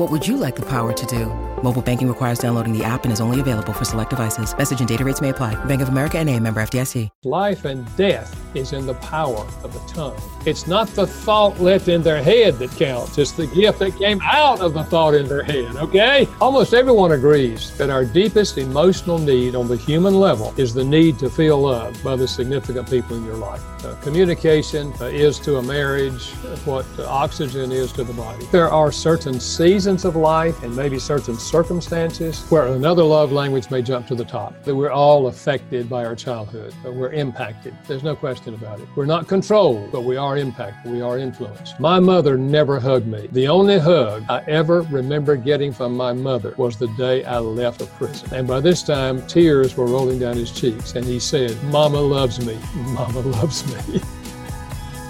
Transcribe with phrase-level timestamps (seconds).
[0.00, 1.26] What would you like the power to do?
[1.62, 4.56] Mobile banking requires downloading the app and is only available for select devices.
[4.56, 5.62] Message and data rates may apply.
[5.66, 7.10] Bank of America and a member FDIC.
[7.24, 10.18] Life and death is in the power of the tongue.
[10.46, 13.18] It's not the thought left in their head that counts.
[13.18, 16.26] It's the gift that came out of the thought in their head, okay?
[16.40, 21.18] Almost everyone agrees that our deepest emotional need on the human level is the need
[21.18, 23.62] to feel loved by the significant people in your life.
[23.84, 26.30] Uh, communication uh, is to a marriage
[26.64, 28.46] what uh, oxygen is to the body.
[28.50, 33.82] There are certain seasons of life and maybe certain circumstances where another love language may
[33.82, 34.62] jump to the top.
[34.62, 37.76] That we're all affected by our childhood, but we're impacted.
[37.88, 38.86] There's no question about it.
[38.94, 40.92] We're not controlled, but we are impacted.
[40.92, 41.80] We are influenced.
[41.80, 43.28] My mother never hugged me.
[43.32, 47.80] The only hug I ever remember getting from my mother was the day I left
[47.80, 48.32] of prison.
[48.32, 52.44] And by this time, tears were rolling down his cheeks, and he said, Mama loves
[52.46, 52.56] me.
[52.76, 54.00] Mama loves me.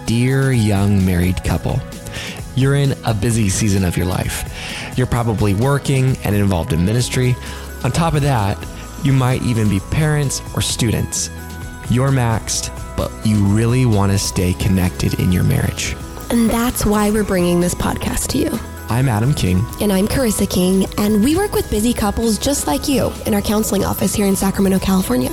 [0.07, 1.79] Dear young married couple,
[2.61, 4.45] you're in a busy season of your life.
[4.97, 7.35] You're probably working and involved in ministry.
[7.85, 8.59] On top of that,
[9.03, 11.31] you might even be parents or students.
[11.91, 15.97] You're maxed, but you really want to stay connected in your marriage.
[16.31, 18.51] And that's why we're bringing this podcast to you.
[18.89, 19.65] I'm Adam King.
[19.81, 23.41] And I'm Carissa King, and we work with busy couples just like you in our
[23.41, 25.31] counseling office here in Sacramento, California.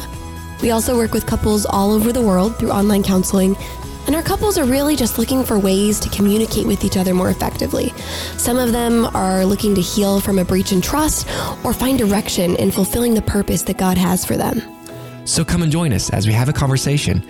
[0.61, 3.55] We also work with couples all over the world through online counseling,
[4.07, 7.29] and our couples are really just looking for ways to communicate with each other more
[7.29, 7.89] effectively.
[8.37, 11.27] Some of them are looking to heal from a breach in trust
[11.63, 14.61] or find direction in fulfilling the purpose that God has for them.
[15.25, 17.21] So come and join us as we have a conversation.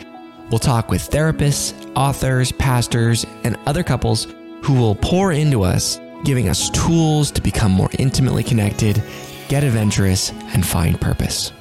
[0.51, 4.27] We'll talk with therapists, authors, pastors, and other couples
[4.61, 9.01] who will pour into us, giving us tools to become more intimately connected,
[9.49, 11.51] get adventurous, and find purpose.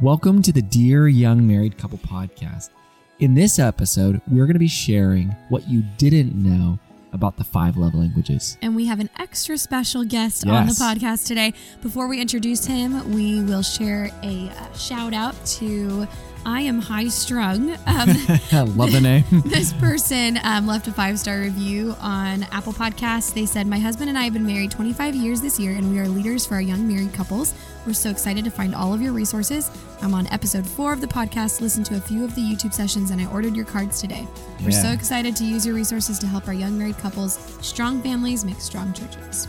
[0.00, 2.70] Welcome to the Dear Young Married Couple podcast.
[3.18, 6.78] In this episode, we're going to be sharing what you didn't know
[7.12, 8.56] about the five love languages.
[8.62, 11.52] And we have an extra special guest on the podcast today.
[11.82, 16.08] Before we introduce him, we will share a uh, shout out to
[16.46, 17.76] I Am High Strung.
[17.90, 18.08] Um,
[18.52, 19.24] I love the name.
[19.44, 23.34] this person um, left a five star review on Apple Podcasts.
[23.34, 25.98] They said, My husband and I have been married 25 years this year, and we
[25.98, 27.54] are leaders for our young married couples.
[27.86, 29.70] We're so excited to find all of your resources.
[30.02, 33.10] I'm on episode four of the podcast, listened to a few of the YouTube sessions,
[33.10, 34.26] and I ordered your cards today.
[34.62, 37.38] We're so excited to use your resources to help our young married couples.
[37.60, 39.48] Strong families make strong churches.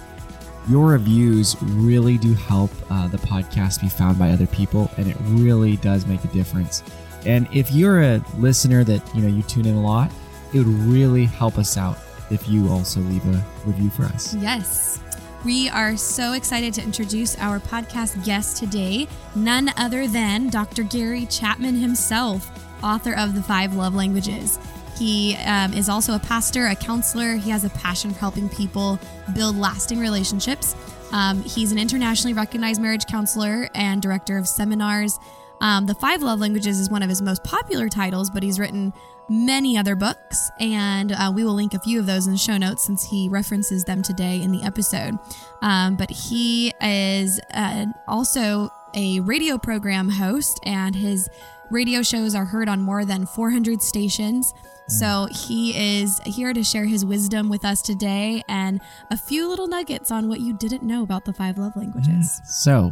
[0.70, 5.18] Your reviews really do help uh, the podcast be found by other people, and it
[5.22, 6.84] really does make a difference.
[7.26, 10.12] And if you're a listener that you know you tune in a lot,
[10.54, 11.98] it would really help us out
[12.30, 14.34] if you also leave a review for us.
[14.36, 15.00] Yes.
[15.44, 20.84] We are so excited to introduce our podcast guest today, none other than Dr.
[20.84, 22.52] Gary Chapman himself,
[22.84, 24.60] author of The Five Love Languages.
[25.02, 27.34] He um, is also a pastor, a counselor.
[27.34, 29.00] He has a passion for helping people
[29.34, 30.76] build lasting relationships.
[31.12, 35.18] Um, he's an internationally recognized marriage counselor and director of seminars.
[35.60, 38.94] Um, the Five Love Languages is one of his most popular titles, but he's written
[39.28, 42.58] many other books, and uh, we will link a few of those in the show
[42.58, 45.18] notes since he references them today in the episode.
[45.64, 51.28] Um, but he is uh, also a radio program host, and his
[51.72, 54.54] radio shows are heard on more than 400 stations.
[54.88, 59.68] So he is here to share his wisdom with us today and a few little
[59.68, 62.42] nuggets on what you didn't know about the five love languages.
[62.64, 62.92] So,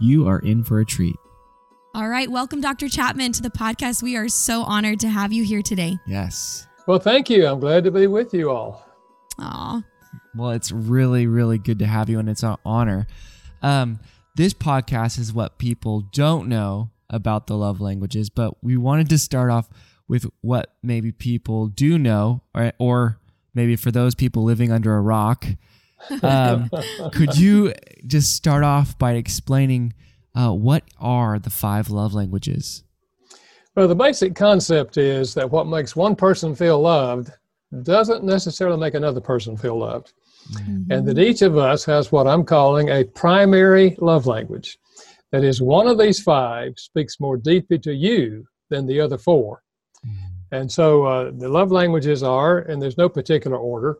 [0.00, 1.16] you are in for a treat.
[1.94, 2.88] All right, welcome, Dr.
[2.88, 4.02] Chapman, to the podcast.
[4.02, 5.98] We are so honored to have you here today.
[6.06, 6.66] Yes.
[6.86, 7.46] Well, thank you.
[7.46, 8.86] I'm glad to be with you all.
[9.38, 9.82] Aw.
[10.34, 13.06] Well, it's really, really good to have you, and it's an honor.
[13.62, 13.98] Um,
[14.36, 19.18] this podcast is what people don't know about the love languages, but we wanted to
[19.18, 19.68] start off
[20.08, 23.18] with what maybe people do know, or, or
[23.54, 25.46] maybe for those people living under a rock.
[26.22, 26.70] Um,
[27.12, 27.72] could you
[28.06, 29.94] just start off by explaining
[30.36, 32.84] Uh, what are the five love languages?
[33.74, 37.30] Well, the basic concept is that what makes one person feel loved
[37.82, 40.12] doesn't necessarily make another person feel loved.
[40.52, 40.92] Mm-hmm.
[40.92, 44.78] And that each of us has what I'm calling a primary love language.
[45.32, 49.56] That is, one of these five speaks more deeply to you than the other 4
[49.56, 49.65] mm-hmm.
[50.56, 53.98] And so uh, the love languages are, and there's no particular order,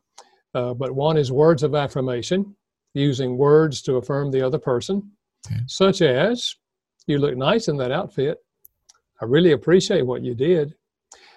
[0.54, 2.56] uh, but one is words of affirmation,
[2.94, 5.10] using words to affirm the other person,
[5.46, 5.60] okay.
[5.66, 6.54] such as,
[7.06, 8.38] you look nice in that outfit.
[9.20, 10.74] I really appreciate what you did.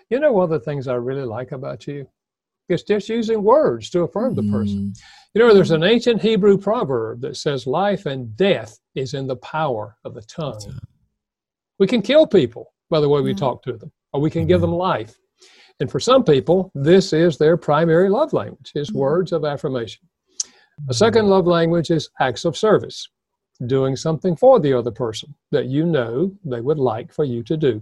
[0.09, 2.07] You know, one of the things I really like about you
[2.69, 4.93] it's just using words to affirm the person.
[4.93, 5.33] Mm-hmm.
[5.33, 9.35] You know, there's an ancient Hebrew proverb that says life and death is in the
[9.37, 10.79] power of the tongue.
[11.79, 14.61] We can kill people by the way we talk to them, or we can give
[14.61, 15.15] them life.
[15.79, 18.99] And for some people, this is their primary love language, is mm-hmm.
[18.99, 20.07] words of affirmation.
[20.89, 23.09] A second love language is acts of service,
[23.67, 27.57] doing something for the other person that you know they would like for you to
[27.57, 27.81] do.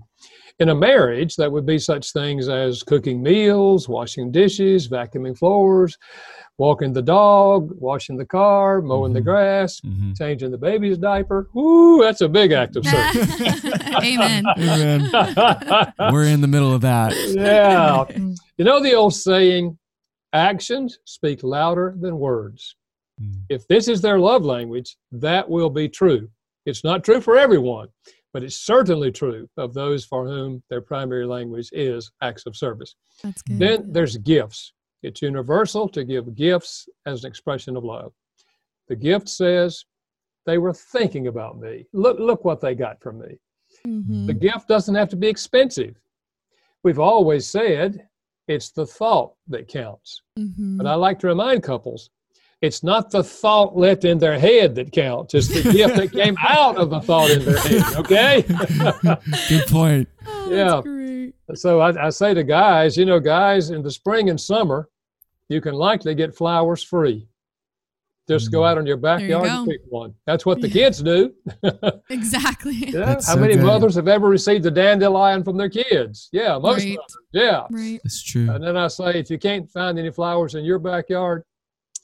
[0.59, 5.95] In a marriage, that would be such things as cooking meals, washing dishes, vacuuming floors,
[6.57, 9.13] walking the dog, washing the car, mowing mm-hmm.
[9.15, 10.13] the grass, mm-hmm.
[10.13, 11.47] changing the baby's diaper.
[11.55, 13.65] Ooh, that's a big act of service.
[14.03, 14.43] Amen.
[14.57, 15.11] Amen.
[16.11, 17.13] We're in the middle of that.
[17.35, 18.05] Yeah.
[18.57, 19.77] You know the old saying,
[20.33, 22.75] actions speak louder than words.
[23.21, 23.41] Mm.
[23.49, 26.29] If this is their love language, that will be true.
[26.65, 27.87] It's not true for everyone,
[28.33, 32.95] but it's certainly true of those for whom their primary language is acts of service.
[33.23, 33.59] That's good.
[33.59, 34.73] Then there's gifts.
[35.03, 38.13] It's universal to give gifts as an expression of love.
[38.87, 39.85] The gift says,
[40.45, 41.85] they were thinking about me.
[41.93, 43.37] Look, look what they got from me.
[43.85, 44.27] Mm-hmm.
[44.27, 45.95] The gift doesn't have to be expensive.
[46.83, 48.07] We've always said
[48.47, 50.21] it's the thought that counts.
[50.39, 50.77] Mm-hmm.
[50.77, 52.09] But I like to remind couples
[52.61, 55.33] it's not the thought left in their head that counts.
[55.33, 57.95] It's the gift that came out of the thought in their head.
[57.97, 58.41] Okay.
[59.49, 60.09] Good point.
[60.29, 61.55] Oh, yeah.
[61.55, 64.89] So I, I, say to guys, you know, guys, in the spring and summer,
[65.47, 67.29] you can likely get flowers free.
[68.27, 68.67] Just go mm.
[68.67, 70.13] out in your backyard you and pick one.
[70.25, 71.33] That's what the kids do.
[72.09, 72.91] exactly.
[72.91, 73.05] Yeah.
[73.13, 73.63] How so many good.
[73.63, 76.27] mothers have ever received a dandelion from their kids?
[76.33, 76.97] Yeah, most right.
[76.97, 77.17] mothers.
[77.31, 77.65] Yeah.
[77.69, 77.99] Right.
[78.03, 78.51] That's true.
[78.51, 81.43] And then I say, if you can't find any flowers in your backyard,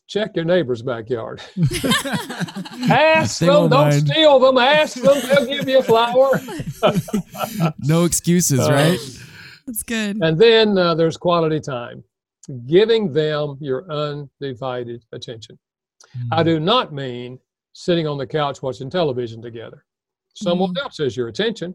[0.07, 1.41] check your neighbor's backyard.
[2.89, 4.57] Ask them, don't steal them.
[4.57, 6.39] Ask them, they'll give you a flower.
[7.79, 8.99] no excuses, uh, right?
[9.65, 10.17] That's good.
[10.21, 12.03] And then uh, there's quality time,
[12.67, 15.57] giving them your undivided attention.
[16.17, 16.27] Mm.
[16.31, 17.39] I do not mean
[17.73, 19.85] sitting on the couch watching television together.
[20.35, 20.81] Someone mm.
[20.81, 21.73] else has your attention.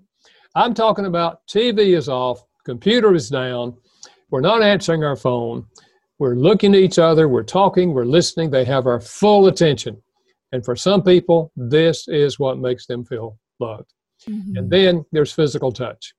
[0.54, 3.76] I'm talking about TV is off, computer is down,
[4.30, 5.66] we're not answering our phone
[6.18, 10.02] we're looking at each other, we're talking, we're listening, they have our full attention.
[10.52, 13.92] And for some people, this is what makes them feel loved.
[14.28, 14.56] Mm-hmm.
[14.56, 16.14] And then there's physical touch.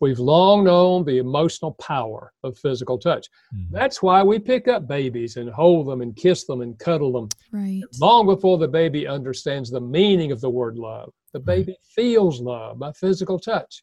[0.00, 3.28] We've long known the emotional power of physical touch.
[3.54, 3.74] Mm-hmm.
[3.74, 7.28] That's why we pick up babies and hold them and kiss them and cuddle them.
[7.52, 7.82] Right.
[8.00, 11.12] Long before the baby understands the meaning of the word love.
[11.32, 13.82] The baby feels love by physical touch.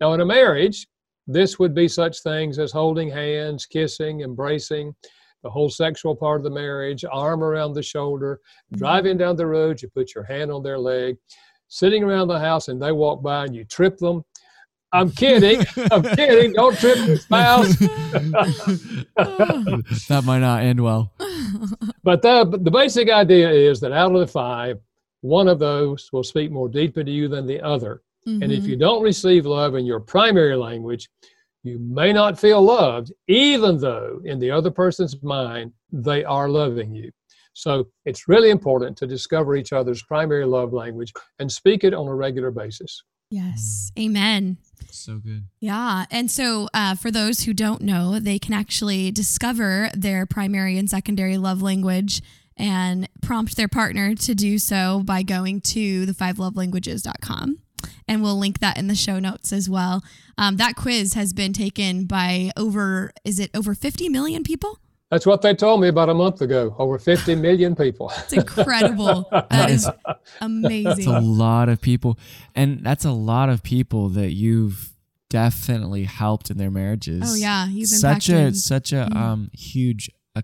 [0.00, 0.86] Now, in a marriage,
[1.26, 4.94] this would be such things as holding hands, kissing, embracing,
[5.42, 8.78] the whole sexual part of the marriage, arm around the shoulder, mm-hmm.
[8.78, 11.16] driving down the road, you put your hand on their leg,
[11.68, 14.24] sitting around the house and they walk by and you trip them.
[14.92, 15.64] I'm kidding.
[15.90, 16.52] I'm kidding.
[16.52, 17.76] Don't trip your spouse.
[17.76, 19.02] that
[20.24, 21.12] might not end well.
[22.04, 24.80] But the, the basic idea is that out of the five,
[25.20, 28.02] one of those will speak more deeply to you than the other.
[28.26, 28.42] Mm-hmm.
[28.42, 28.80] And if you mm-hmm.
[28.80, 31.08] don't receive love in your primary language,
[31.62, 36.94] you may not feel loved, even though in the other person's mind, they are loving
[36.94, 37.10] you.
[37.54, 42.08] So it's really important to discover each other's primary love language and speak it on
[42.08, 43.02] a regular basis.
[43.30, 43.90] Yes.
[43.98, 44.58] Amen.
[44.90, 45.44] So good.
[45.60, 46.04] Yeah.
[46.10, 50.88] And so, uh, for those who don't know, they can actually discover their primary and
[50.88, 52.20] secondary love language
[52.58, 57.61] and prompt their partner to do so by going to the fivelovelanguages.com
[58.08, 60.02] and we'll link that in the show notes as well.
[60.38, 64.78] Um, that quiz has been taken by over, is it over 50 million people?
[65.10, 66.74] That's what they told me about a month ago.
[66.78, 68.10] Over 50 million people.
[68.16, 69.28] It's incredible.
[69.50, 69.86] that is
[70.40, 70.84] amazing.
[70.84, 72.18] That's a lot of people.
[72.54, 74.92] And that's a lot of people that you've
[75.32, 77.22] definitely helped in their marriages.
[77.26, 79.16] Oh yeah, you've such a such a mm.
[79.16, 80.42] um huge uh,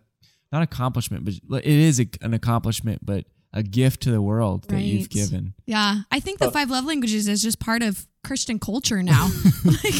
[0.51, 3.25] not accomplishment, but it is a, an accomplishment, but
[3.59, 4.77] a gift to the world right.
[4.79, 5.53] that you've given.
[5.67, 6.03] Yeah.
[6.13, 9.31] I think the five love languages is just part of Christian culture now.
[9.65, 9.95] like,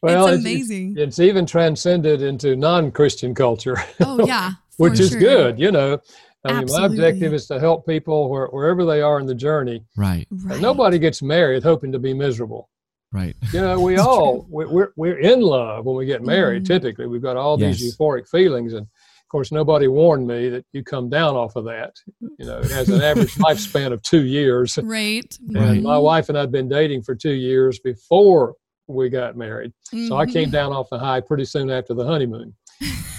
[0.00, 0.92] well, it's amazing.
[0.92, 3.76] It's, it's even transcended into non Christian culture.
[4.00, 4.52] Oh, yeah.
[4.78, 6.00] which is good, you know.
[6.44, 6.98] I mean, Absolutely.
[6.98, 9.84] my objective is to help people where, wherever they are in the journey.
[9.96, 10.26] Right.
[10.30, 10.60] Right.
[10.60, 12.68] Nobody gets married hoping to be miserable.
[13.12, 13.36] Right.
[13.52, 16.64] You know, we all we- we're we're in love when we get married.
[16.64, 16.68] Mhm.
[16.68, 18.88] Typically, we've got all these euphoric feelings, and of
[19.32, 21.94] course, nobody warned me that you come down off of that.
[22.20, 24.78] You know, it has an average lifespan of two years.
[24.82, 25.36] Right.
[25.50, 25.62] Right.
[25.70, 28.54] And my wife and I'd been dating for two years before
[28.86, 29.72] we got married.
[30.08, 32.54] So I came down off the high pretty soon after the honeymoon.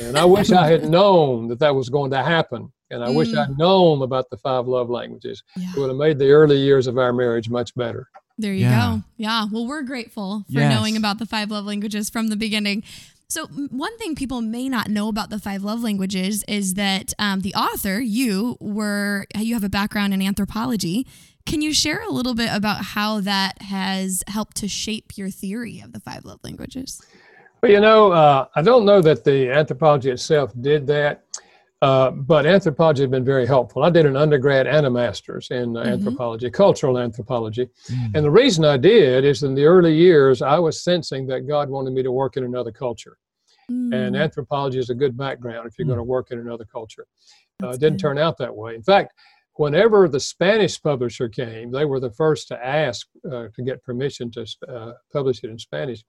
[0.02, 2.72] And I wish I had known that that was going to happen.
[2.92, 3.38] And I wish Mm.
[3.40, 5.42] I'd known about the five love languages.
[5.58, 5.72] Yeah.
[5.76, 8.08] It would have made the early years of our marriage much better.
[8.38, 8.98] There you Yeah.
[8.98, 9.04] go.
[9.18, 9.46] Yeah.
[9.52, 10.76] Well, we're grateful for Yes.
[10.76, 12.84] knowing about the five love languages from the beginning.
[13.34, 17.40] So, one thing people may not know about the five love languages is that um,
[17.42, 21.08] the author, you were, you have a background in anthropology.
[21.48, 25.80] Can you share a little bit about how that has helped to shape your theory
[25.80, 27.02] of the five love languages?
[27.64, 31.24] Well, you know, uh, I don't know that the anthropology itself did that,
[31.82, 33.82] uh, but anthropology has been very helpful.
[33.82, 35.88] I did an undergrad and a master's in uh, Mhm.
[35.94, 37.68] anthropology, cultural anthropology.
[37.90, 38.12] Mm.
[38.14, 41.68] And the reason I did is in the early years, I was sensing that God
[41.68, 43.18] wanted me to work in another culture.
[43.70, 45.90] And Mm, anthropology is a good background if you're Mm.
[45.90, 47.08] going to work in another culture.
[47.62, 48.00] Uh, it didn't good.
[48.00, 48.76] turn out that way.
[48.76, 49.14] In fact,
[49.56, 54.32] whenever the Spanish publisher came, they were the first to ask uh, to get permission
[54.32, 56.04] to uh, publish it in Spanish.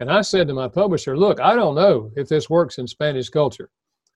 [0.00, 3.28] And I said to my publisher, Look, I don't know if this works in Spanish
[3.28, 3.70] culture.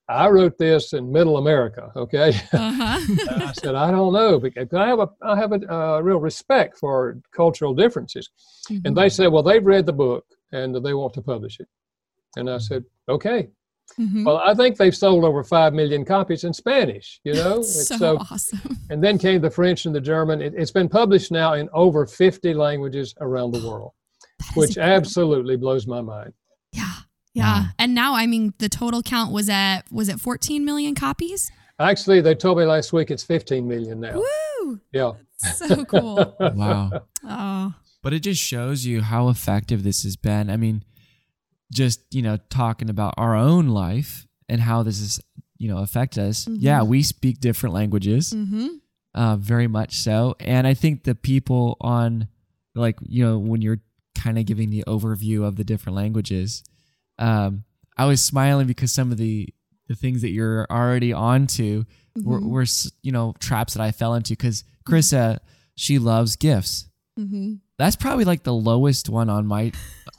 [0.07, 2.29] I wrote this in Middle America, okay?
[2.53, 2.99] uh-huh.
[3.39, 6.77] I said, I don't know because I have a I have a uh, real respect
[6.77, 8.29] for cultural differences.
[8.69, 8.85] Mm-hmm.
[8.87, 11.67] And they said, well, they've read the book and they want to publish it.
[12.37, 13.49] And I said, okay.
[13.99, 14.25] Mhm.
[14.25, 17.19] Well, I think they've sold over five million copies in Spanish.
[17.23, 18.77] You know, so, It's awesome.
[18.89, 20.41] and then came the French and the German.
[20.41, 23.91] It, it's been published now in over 50 languages around the world,
[24.55, 24.95] which incredible.
[24.97, 26.33] absolutely blows my mind.
[26.71, 26.91] Yeah.
[27.33, 27.59] Yeah.
[27.59, 27.65] Wow.
[27.79, 31.51] And now, I mean, the total count was at, was it 14 million copies?
[31.79, 34.21] Actually, they told me last week it's 15 million now.
[34.63, 34.79] Woo!
[34.93, 35.11] Yeah.
[35.37, 36.35] So cool.
[36.39, 37.03] Wow.
[37.23, 40.49] oh, But it just shows you how effective this has been.
[40.49, 40.83] I mean,
[41.71, 45.19] just, you know, talking about our own life and how this is
[45.57, 46.47] you know, affect us.
[46.49, 46.87] Yeah, Mhm.
[46.87, 48.67] we speak different languages, mm-hmm.
[49.13, 50.35] uh, very much so.
[50.41, 52.27] And I think the people on,
[52.75, 53.79] like, you know, when you're
[54.15, 56.61] kind of giving the overview of the different languages,
[57.19, 57.63] um,
[57.97, 59.47] I was smiling because some of the,
[59.87, 61.85] the things that you're already onto
[62.21, 62.49] were, Mhm.
[62.49, 64.33] were, s- you know, traps that I fell into.
[64.33, 65.39] Because Carissa,
[65.75, 67.55] she loves gifts Mm-hmm.
[67.77, 69.71] That's probably like the lowest one on my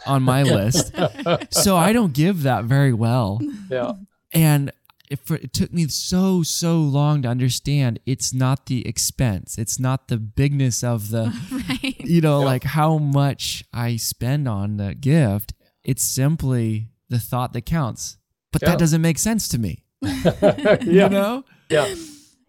[0.07, 0.95] on my list.
[1.51, 3.41] So I don't give that very well.
[3.71, 3.93] Yeah.
[4.33, 4.71] And
[5.09, 9.57] it, for, it took me so so long to understand it's not the expense.
[9.59, 11.33] It's not the bigness of the
[11.83, 12.01] right.
[12.01, 15.55] you know like how much I spend on the gift.
[15.85, 18.17] It's simply the thought that counts.
[18.53, 18.71] But Yeah.
[18.71, 19.85] that doesn't make sense to me.
[20.03, 20.83] yeah.
[20.83, 21.45] You know?
[21.71, 21.95] Yeah.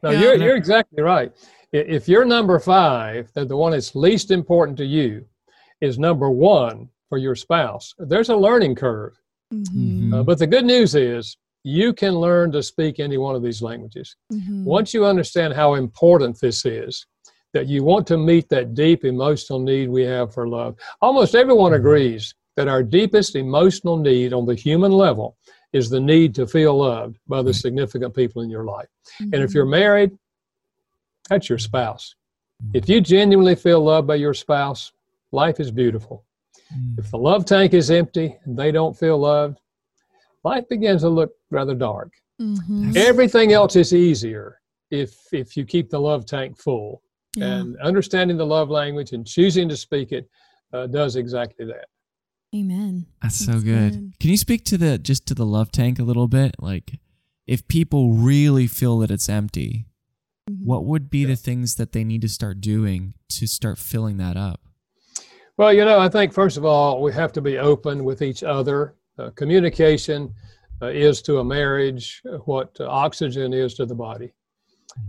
[0.03, 0.19] No, Yeah.
[0.21, 1.31] you're you're exactly right.
[1.73, 5.25] If you're number five, that the one that's least important to you
[5.81, 7.93] is number one for your spouse.
[7.97, 9.13] There's a learning curve.
[9.53, 10.13] Mm-hmm.
[10.13, 13.61] Uh, but the good news is you can learn to speak any one of these
[13.61, 14.15] languages.
[14.31, 14.63] Mm-hmm.
[14.63, 17.05] Once you understand how important this is,
[17.53, 20.75] that you want to meet that deep emotional need we have for love.
[21.01, 25.37] Almost everyone agrees that our deepest emotional need on the human level
[25.73, 28.87] is the need to feel loved by the significant people in your life.
[29.19, 29.57] And if Mm-hmm.
[29.57, 30.11] you're married,
[31.29, 32.15] that's your spouse.
[32.73, 34.91] If you genuinely feel loved by your spouse,
[35.31, 36.25] life is beautiful.
[36.73, 36.99] Mm.
[36.99, 39.59] If the love tank is empty and they don't feel loved,
[40.43, 42.11] life begins to look rather dark.
[42.41, 42.93] Mm-hmm.
[42.95, 44.59] Everything else is easier
[44.91, 47.01] if if you keep the love tank full.
[47.35, 47.45] Yeah.
[47.45, 50.27] And understanding the love language and choosing to speak it
[50.73, 51.85] uh, does exactly that.
[52.55, 53.05] Amen.
[53.21, 53.91] That's so good.
[53.91, 54.19] good.
[54.19, 56.55] Can you speak to the just to the love tank a little bit?
[56.59, 56.99] Like
[57.45, 59.85] if people really feel that it's empty.
[60.67, 64.35] What would be the things that they need to start doing to start filling that
[64.35, 64.59] up?
[65.55, 68.43] Well, you know, I think first of all, we have to be open with each
[68.43, 68.95] other.
[69.17, 70.33] Uh, communication
[70.81, 74.33] uh, is to a marriage what uh, oxygen is to the body.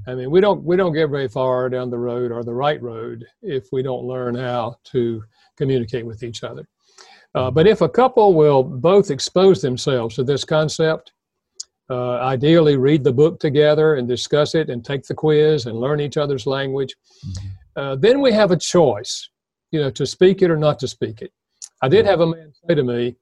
[0.06, 2.80] I mean, we don't we don't get very far down the road or the right
[2.80, 5.24] road if we don't learn how to
[5.56, 6.68] communicate with each other.
[7.34, 11.14] Uh, but if a couple will both expose themselves to this concept,
[11.90, 16.00] uh, ideally read the book together and discuss it and take the quiz and learn
[16.00, 16.94] each other's language,
[17.76, 19.30] uh, then we have a choice,
[19.70, 21.32] you know, to speak it or not to speak it.
[21.82, 23.16] I did have a man say to me,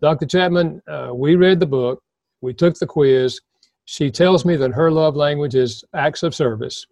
[0.00, 0.26] Dr.
[0.26, 2.02] Chapman, uh, we read the book,
[2.40, 3.40] we took the quiz.
[3.84, 6.86] She tells me that her love language is acts of service.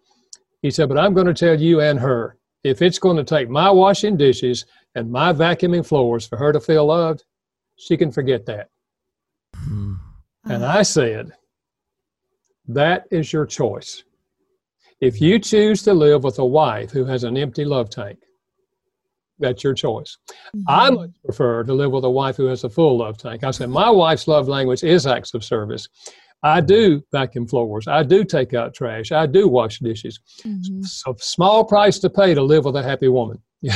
[0.62, 3.48] He said, but I'm going to tell you and her, if it's going to take
[3.48, 7.24] my washing dishes and my vacuuming floors for her to feel loved,
[7.76, 8.68] she can forget that.
[10.44, 11.32] And I said,
[12.66, 14.04] That is your choice.
[15.00, 18.18] If you choose to live with a wife who has an empty love tank,
[19.38, 20.18] that's your choice.
[20.56, 20.62] Mm-hmm.
[20.68, 23.44] I much prefer to live with a wife who has a full love tank.
[23.44, 25.88] I said, my wife's love language is acts of service.
[26.42, 27.88] I do vacuum floors.
[27.88, 29.12] I do take out trash.
[29.12, 30.20] I do wash dishes.
[30.44, 30.80] Mhm.
[30.80, 33.42] It's a small price to pay to live with a happy woman.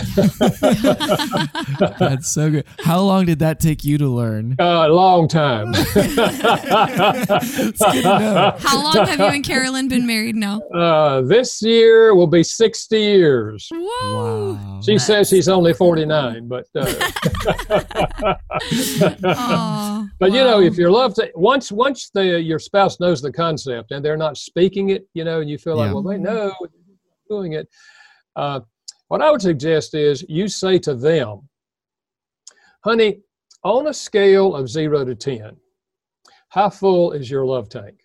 [1.98, 2.64] That's so good.
[2.84, 4.54] How long did that take you to learn?
[4.60, 5.72] A long time.
[7.42, 8.54] It's good to know.
[8.60, 10.60] How long have you and Karolyn been married now?
[10.74, 13.68] Uh, this year will be 60 years.
[13.72, 14.52] Whoa.
[14.54, 14.80] Wow.
[14.84, 16.84] She says she's only 49, but uh,
[19.24, 20.62] Oh, but you know, wow.
[20.66, 24.36] if your love ta- once once the your spouse knows the concept and they're not
[24.36, 25.94] speaking it, you know, and you feel like, Yeah.
[25.94, 26.52] well, they know
[27.28, 27.68] doing it.
[28.36, 28.60] Uh,
[29.12, 31.46] what I would suggest is you say to them,
[32.82, 33.20] honey,
[33.62, 35.54] on a scale of zero to ten,
[36.48, 38.00] how full is your love tank?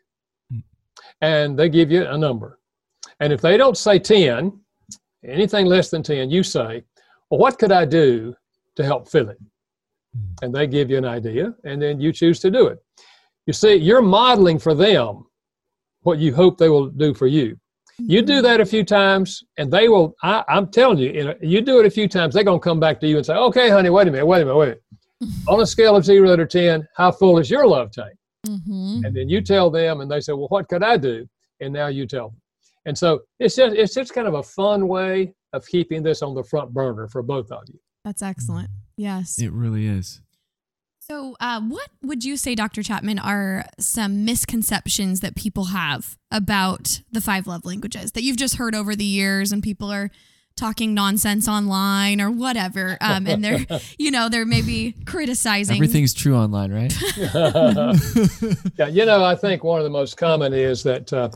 [1.21, 2.59] And they give you a number.
[3.21, 4.51] And if they don't say 10,
[5.25, 6.83] anything less than 10, you say,
[7.29, 8.35] well, what could I do
[8.75, 9.39] to help fill it?
[10.13, 10.33] Hmm.
[10.41, 12.79] And they give you an idea, and then you choose to do it.
[13.45, 15.25] You see, you're modeling for them
[16.01, 17.57] what you hope they will do for you.
[17.99, 20.15] You do that a few times, and they will.
[20.21, 22.63] I, I'm telling you, you, know, you do it a few times, they're going to
[22.63, 24.65] come back to you and say, "Okay, honey, wait a minute, wait a minute, wait
[24.65, 24.83] a minute.
[25.47, 28.13] On a scale of zero to ten, how full is your love tank?"
[28.45, 29.05] Mm-hmm.
[29.05, 31.27] And then you tell them, and they say, "Well, what could I do?"
[31.59, 32.41] And now you tell them.
[32.85, 36.35] And so it's just it's just kind of a fun way of keeping this on
[36.35, 37.79] the front burner for both of you.
[38.05, 38.69] That's excellent.
[38.95, 39.39] Yes.
[39.39, 40.21] It really is.
[41.09, 42.83] So, uh, what would you say, Dr.
[42.83, 48.57] Chapman, are some misconceptions that people have about the five love languages that you've just
[48.57, 50.11] heard over the years and people are
[50.57, 52.97] talking nonsense online or whatever?
[52.99, 53.65] Um, and they're,
[53.97, 55.77] you know, they're maybe criticizing.
[55.77, 56.93] Everything's true online, right?
[58.77, 61.29] yeah, you know, I think one of the most common is that uh,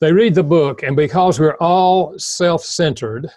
[0.00, 3.30] they read the book, and because we're all self centered,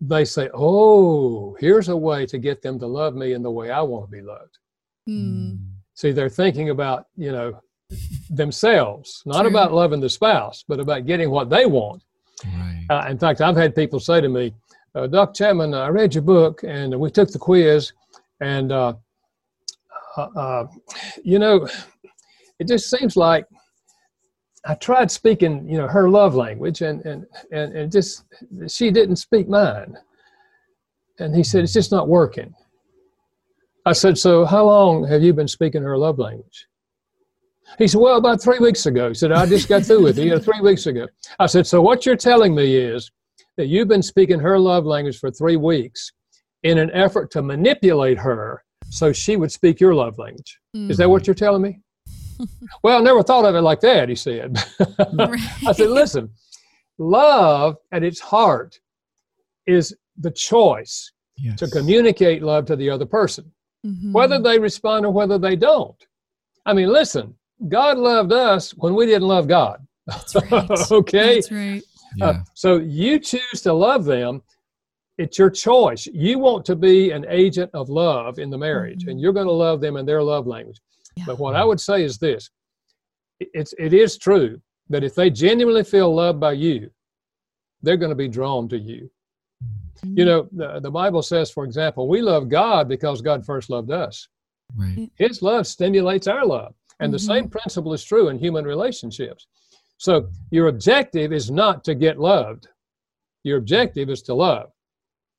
[0.00, 3.70] they say, Oh, here's a way to get them to love me in the way
[3.70, 4.58] I want to be loved.
[5.06, 5.54] Hmm.
[5.94, 7.60] See, they're thinking about, you know,
[8.30, 9.50] themselves, not True.
[9.50, 12.02] about loving the spouse, but about getting what they want.
[12.44, 12.86] Right.
[12.90, 14.54] Uh, in fact, I've had people say to me,
[14.94, 17.92] uh, Doc Chapman, I read your book and we took the quiz,
[18.40, 18.94] and uh,
[20.16, 20.66] uh, uh,
[21.22, 21.68] you know,
[22.58, 23.46] it just seems like
[24.66, 28.24] I tried speaking, you know, her love language, and and and, and just
[28.68, 29.96] she didn't speak mine.
[31.18, 32.52] And he said, it's just not working.
[33.86, 36.66] I said, so how long have you been speaking her love language?
[37.78, 39.08] He said, well, about three weeks ago.
[39.08, 41.06] He said, I just got through with you, you know, three weeks ago.
[41.38, 43.10] I said, so what you're telling me is
[43.56, 46.12] that you've been speaking her love language for three weeks
[46.62, 50.58] in an effort to manipulate her so she would speak your love language.
[50.74, 51.10] Is that hmm.
[51.10, 51.80] what you're telling me?
[52.82, 54.56] Well, I never thought of it like that, he said.
[55.18, 56.30] I said, listen,
[56.98, 58.78] love at its heart
[59.66, 61.58] is the choice Yes.
[61.58, 63.50] to communicate love to the other person,
[63.84, 64.12] Mhm.
[64.12, 65.96] whether they respond or whether they don't.
[66.64, 67.34] I mean, listen,
[67.68, 69.84] God loved us when we didn't love God.
[70.06, 70.70] That's right.
[70.92, 71.34] okay?
[71.34, 71.82] That's right.
[72.16, 72.26] Yeah.
[72.26, 74.42] Uh, so you choose to love them.
[75.18, 76.06] It's your choice.
[76.06, 79.52] You want to be an agent of love in the marriage, and you're going to
[79.52, 80.78] love them in their love language.
[81.16, 81.24] Yeah.
[81.26, 82.50] But what I would say is this:
[83.40, 86.90] it's it is true that if they genuinely feel loved by you,
[87.82, 89.10] they're going to be drawn to you.
[90.02, 93.90] You know, the, the Bible says, for example, we love God because God first loved
[93.90, 94.28] us.
[94.76, 95.10] right.
[95.16, 96.74] His love stimulates our love.
[97.00, 97.26] And the Mhm.
[97.26, 99.46] same principle is true in human relationships.
[99.98, 102.68] So your objective is not to get loved.
[103.44, 104.70] Your objective is to love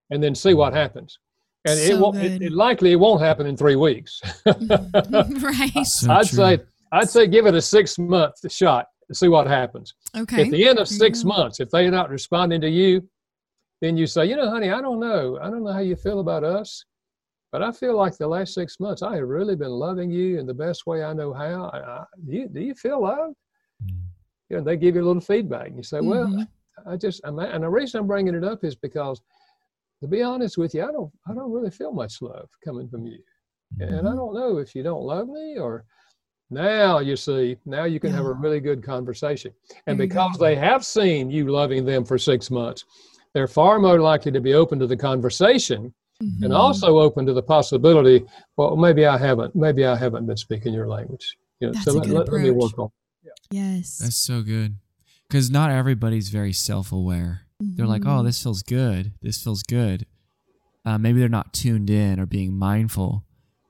[0.09, 1.19] and then see what happens.
[1.65, 4.21] And it won't it, it likely it won't happen in three weeks.
[4.45, 5.84] right.
[5.86, 6.38] So I'd true.
[6.38, 6.60] say
[6.91, 9.93] I'd say give it a six month shot to see what happens.
[10.15, 10.43] Okay.
[10.43, 11.30] At the end of There you six go.
[11.30, 13.08] months, if they're not responding to you,
[13.82, 15.38] then you say, you know, honey, I don't know.
[15.41, 16.86] I don't know how you feel about us,
[17.51, 20.45] but I feel like the last six months I have really been loving you in
[20.47, 21.69] the best way I know how.
[21.73, 23.36] I, I, do, you, do you feel loved?
[24.49, 25.67] You know, they give you a little feedback.
[25.67, 26.47] And you say, well, Mhm.
[26.88, 29.21] I just, I'm, and the reason I'm bringing it up is because,
[30.01, 33.05] to be honest with you, I don't, I don't really feel much love coming from
[33.05, 33.19] you,
[33.79, 35.86] and I don't know if you don't love me or.
[36.51, 39.51] Now you see, now you can have a really good conversation.
[39.88, 42.86] And There because they have seen you loving them for six months,
[43.34, 46.43] they're far more likely to be open to the conversation Mhm.
[46.43, 48.23] and also open to the possibility,
[48.58, 51.36] well, maybe I haven't, maybe I haven't been speaking your language.
[51.60, 52.62] You know, That's so a let, good let, let me approach.
[52.77, 52.89] work on.
[53.49, 53.97] Yes.
[53.97, 54.75] That's so good.
[55.27, 57.44] Because not everybody's very self aware.
[57.60, 59.13] They're like, oh, this feels good.
[59.22, 60.06] This feels good.
[60.86, 63.24] Uh, maybe they're not tuned in or being mindful.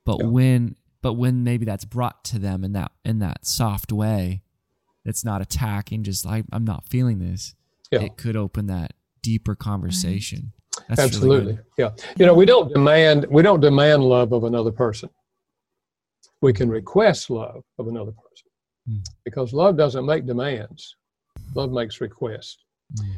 [0.06, 0.28] But Yeah.
[0.28, 4.41] when, but when maybe that's brought to them in that in that soft way,
[5.06, 6.04] it's not attacking.
[6.04, 7.54] Just like I'm not feeling this.
[7.91, 8.02] Yeah.
[8.02, 10.54] It could open that deeper conversation.
[10.89, 11.54] That's Absolutely.
[11.54, 11.65] good.
[11.78, 11.91] yeah.
[12.17, 15.10] You know, we don't demand we don't demand love of another person.
[16.41, 18.48] We can request love of another person.
[18.88, 18.98] Hmm.
[19.24, 20.95] Because love doesn't make demands.
[21.54, 22.58] Love makes requests.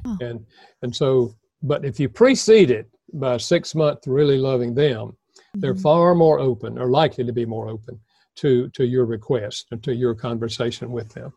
[0.06, 0.18] Oh.
[0.22, 0.46] And
[0.82, 5.16] and so but if you precede it by six months really loving them,
[5.56, 5.82] they're Mhm.
[5.82, 8.00] far more open or likely to be more open
[8.36, 11.34] to to your request and to your conversation with them.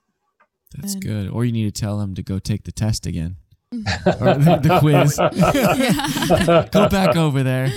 [0.77, 1.03] That's Good.
[1.03, 1.29] good.
[1.31, 3.37] Or you need to tell them to go take the test again.
[3.73, 5.17] Or the, the quiz.
[6.71, 7.69] go back over there.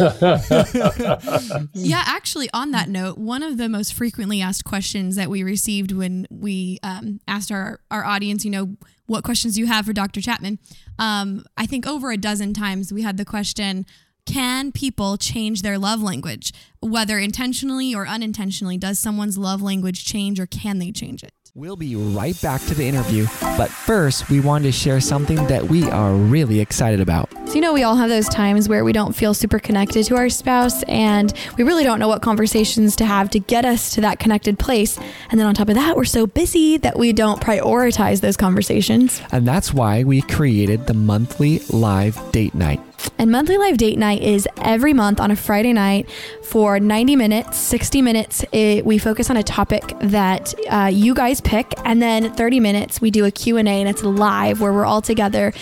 [1.74, 5.92] Yeah, actually, on that note, one of the most frequently asked questions that we received
[5.92, 8.76] when we um, asked our, our audience, you know,
[9.06, 10.22] what questions do you have for Dr.
[10.22, 10.60] Chapman?
[10.98, 13.86] Um, I think over a dozen times we had the question
[14.26, 16.54] Can people change their love language?
[16.82, 21.34] Whether intentionally or unintentionally, does someone's love language change or can they change it?
[21.56, 25.66] We'll be right back to the interview, but first, we wanted to share something that
[25.66, 27.30] we are really excited about.
[27.46, 30.16] So, you know, we all have those times where we don't feel super connected to
[30.16, 34.02] our spouse and we really don't know what conversations to have to get us to
[34.02, 34.98] that connected place.
[35.30, 39.22] And then on top of that, we're so busy that we don't prioritize those conversations.
[39.32, 42.82] And that's why we created the monthly live date night.
[43.18, 46.10] And monthly live date night is every month on a Friday night
[46.44, 48.46] for 90 minutes, 60 minutes.
[48.52, 53.02] It, we focus on a topic that uh, you guys pick, and then 30 minutes
[53.02, 55.54] we do a Q&A and it's live where we're all together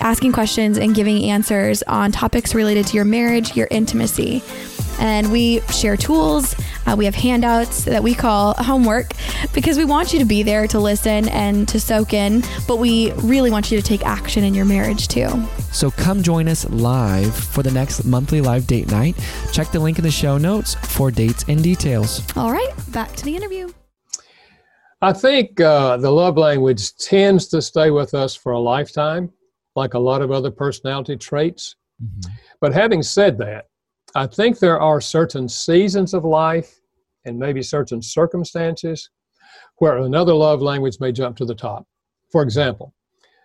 [0.00, 4.42] asking questions and giving answers on topics related to your marriage, your intimacy.
[5.00, 6.54] And we share tools.
[6.86, 9.12] Uh, we have handouts that we call homework
[9.54, 13.12] because we want you to be there to listen and to soak in, but we
[13.12, 15.28] really want you to take action in your marriage too.
[15.72, 19.16] So come join us live for the next monthly live date night.
[19.52, 22.22] Check the link in the show notes for dates and details.
[22.36, 23.72] All right, back to the interview.
[25.02, 29.30] I think uh, the love language tends to stay with us for a lifetime,
[29.74, 31.76] like a lot of other personality traits.
[32.02, 32.30] Mhm.
[32.60, 33.66] But having said that,
[34.14, 36.80] I think there are certain seasons of life
[37.24, 39.10] and maybe certain circumstances
[39.76, 41.86] where another love language may jump to the top.
[42.32, 42.94] For example,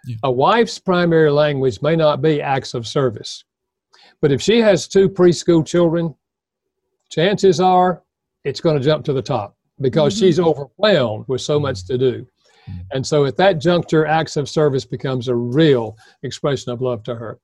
[0.07, 0.17] Yeah.
[0.23, 3.43] a wife's primary language may not be acts of service,
[4.21, 6.15] but if she has two preschool children,
[7.09, 8.03] chances are
[8.43, 10.19] it's going to jump to the top because Mhm.
[10.19, 12.25] she's overwhelmed with so much to do.
[12.67, 12.85] Mhm.
[12.91, 17.15] And so at that juncture, acts of service becomes a real expression of love to
[17.15, 17.39] her.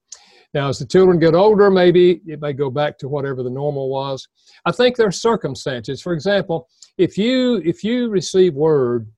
[0.54, 3.88] Now, as the children get older, maybe it may go back to whatever the normal
[3.88, 4.28] was.
[4.66, 6.02] I think there are circumstances.
[6.02, 9.10] For example, if you if you receive word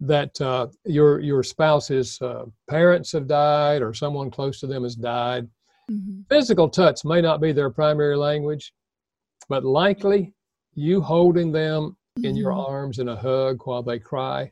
[0.00, 4.96] that uh, your your spouse's uh, parents have died or someone close to them has
[4.96, 5.48] died,
[5.88, 6.22] Mm-hmm.
[6.28, 8.72] physical touch may not be their primary language,
[9.48, 10.34] but likely
[10.74, 12.68] you holding them in your Mhm.
[12.68, 14.50] arms in a hug while they cry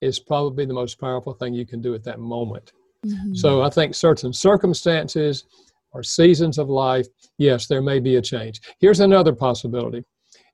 [0.00, 2.70] is probably the most powerful thing you can do at that moment.
[3.06, 3.36] Mhm.
[3.36, 5.44] So I think certain circumstances
[5.92, 7.06] or seasons of life,
[7.38, 8.60] yes, there may be a change.
[8.80, 10.04] Here's another possibility.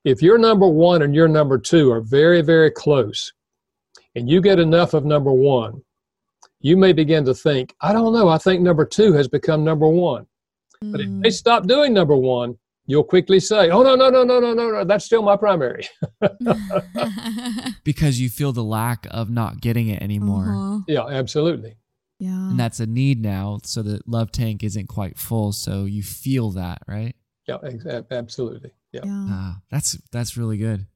[0.03, 3.33] If your number one and your number two are very, very close,
[4.15, 5.81] and you get enough of number one,
[6.61, 9.87] you may begin to think, I don't know, I think number two has become number
[9.87, 10.25] one.
[10.81, 11.23] But if Mm.
[11.23, 14.69] they stop doing number one, you'll quickly say, oh, no, no, no, no, no, no,
[14.71, 15.87] no, that's still my primary.
[17.83, 20.45] Because you feel the lack of not getting it anymore.
[20.55, 20.79] Uh-huh.
[20.87, 21.75] yeah, absolutely.
[22.19, 22.49] Yeah.
[22.49, 23.59] And that's a need now.
[23.63, 25.51] So the love tank isn't quite full.
[25.51, 27.15] So you feel that, right?
[27.47, 27.57] Yeah,
[28.11, 28.71] absolutely.
[28.91, 29.01] Yeah.
[29.03, 29.25] yeah.
[29.29, 30.87] Ah, that's that's really good.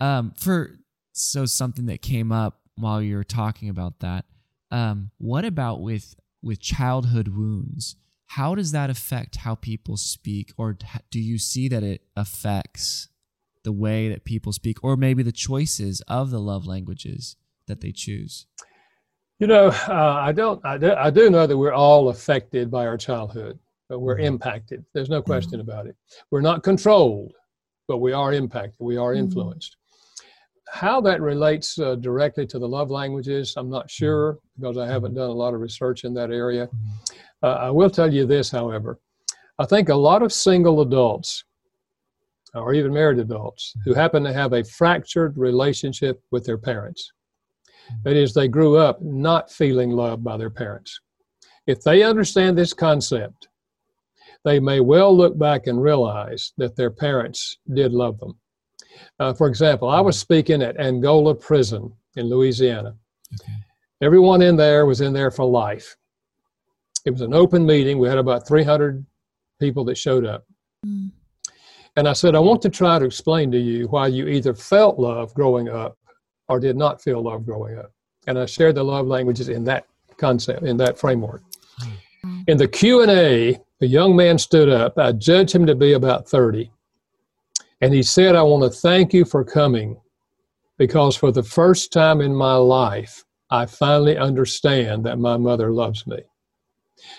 [0.00, 0.76] Um, for
[1.12, 4.24] so something that came up while you were talking about that.
[4.70, 7.96] Um, what about with with childhood wounds?
[8.26, 10.78] How does that affect how people speak, or
[11.10, 13.08] do you see that it affects
[13.62, 17.36] the way that people speak, or maybe the choices of the love languages
[17.66, 18.46] that they choose?
[19.42, 20.64] You know, uh, I don't.
[20.64, 24.26] I do, I do know that we're all affected by our childhood, but we're Mhm.
[24.26, 24.84] impacted.
[24.92, 25.96] There's no question about it.
[26.30, 27.32] We're not controlled,
[27.88, 28.76] but we are impacted.
[28.78, 29.18] We are Mhm.
[29.18, 29.76] influenced.
[30.68, 35.14] How that relates uh, directly to the love languages, I'm not sure because I haven't
[35.14, 36.68] done a lot of research in that area.
[37.42, 39.00] Uh, I will tell you this, however.
[39.58, 41.42] I think a lot of single adults,
[42.54, 47.12] or even married adults, who happen to have a fractured relationship with their parents,
[48.04, 51.00] that is, they grew up not feeling loved by their parents.
[51.66, 53.48] If they understand this concept,
[54.44, 58.38] they may well look back and realize that their parents did love them.
[59.18, 62.96] Uh, for example, I was speaking at Angola Prison in Louisiana.
[63.40, 63.52] Okay.
[64.00, 65.96] Everyone in there was in there for life.
[67.04, 67.98] It was an open meeting.
[67.98, 69.04] We had about 300
[69.60, 70.44] people that showed up.
[70.84, 71.12] Mm.
[71.96, 74.98] And I said, I want to try to explain to you why you either felt
[74.98, 75.96] love growing up
[76.48, 77.92] or did not feel love growing up.
[78.26, 81.42] And I shared the love languages in that concept, in that framework.
[81.80, 82.42] Mm-hmm.
[82.46, 84.98] In the Q&A, a young man stood up.
[84.98, 86.70] I judged him to be about 30.
[87.80, 90.00] And he said, I want to thank you for coming
[90.78, 96.06] because for the first time in my life, I finally understand that my mother loves
[96.06, 96.18] me.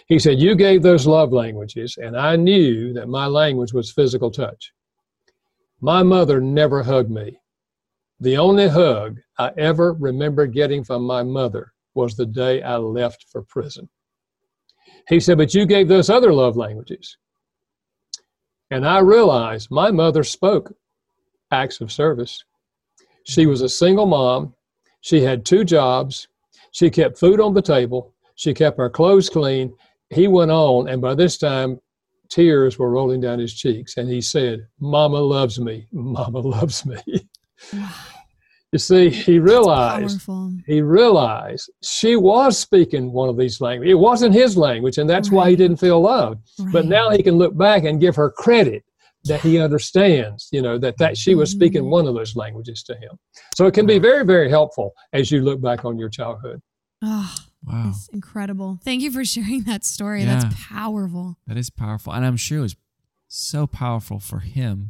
[0.08, 4.32] He said, You gave those love languages, and I knew that my language was physical
[4.32, 4.72] touch.
[5.82, 7.40] My mother never hugged me.
[8.24, 13.26] The only hug I ever remember getting from my mother was the day I left
[13.30, 13.90] for prison.
[15.10, 17.18] He said, But you gave those other love languages.
[18.72, 20.74] And I realized my mother spoke
[21.52, 22.42] acts of service.
[23.26, 24.54] She was a single mom.
[25.02, 26.30] She had two jobs.
[26.72, 28.14] She kept food on the table.
[28.36, 29.76] She kept her clothes clean.
[30.12, 31.78] He went on, and by this time,
[32.30, 33.98] tears were rolling down his cheeks.
[33.98, 35.88] And he said, Mama loves me.
[35.92, 37.28] Mama loves me.
[38.74, 40.28] You see, he realized
[40.66, 43.92] he realized she was speaking one of these languages.
[43.92, 45.36] It wasn't his language, and that's right.
[45.36, 46.42] why he didn't feel loved.
[46.58, 46.74] Right.
[46.74, 48.84] But now he can look back and give her credit
[49.26, 51.92] that he understands, you know, that, that she was speaking mm-hmm.
[51.92, 53.12] one of those languages to him.
[53.56, 56.60] So it can be very, very helpful as you look back on your childhood.
[57.04, 57.84] Oh, wow.
[57.86, 58.80] That's incredible.
[58.84, 60.24] Thank you for sharing that story.
[60.24, 61.38] Yeah, that's powerful.
[61.46, 62.12] That is powerful.
[62.12, 62.76] And I'm sure it was
[63.28, 64.90] so powerful for him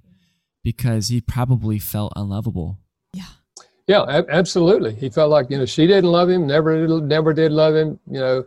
[0.63, 2.80] because he probably felt unlovable.
[3.13, 3.26] Yeah.
[3.88, 4.96] Yeah, absolutely.
[4.96, 8.19] He felt like you know she didn't love him, never never did love him, you
[8.19, 8.46] know,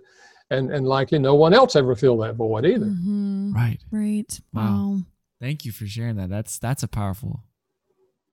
[0.51, 2.87] and and likely no one else ever filled that void either.
[2.87, 3.53] Mm-hmm.
[3.55, 3.79] Right.
[3.91, 4.41] Right.
[4.53, 4.63] Wow.
[4.63, 4.99] wow.
[5.41, 6.31] Thank you for sharing that.
[6.31, 7.43] That's that's a powerful.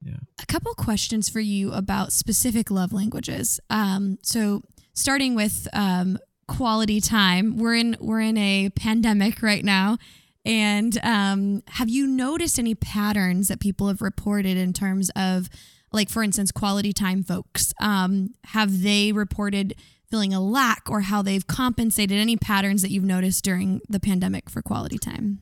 [0.02, 0.18] Yeah.
[0.42, 3.60] A couple questions for you about specific love languages.
[3.70, 4.62] Um, so
[4.94, 9.98] starting with um, quality time, we're in we're in a pandemic right now.
[10.46, 15.50] And um, have you noticed any patterns that people have reported in terms of
[15.94, 19.76] like for instance quality time folks um, have they reported
[20.10, 22.18] feeling a lack or how they've compensated?
[22.18, 25.40] Any patterns that you've noticed during the pandemic for quality time?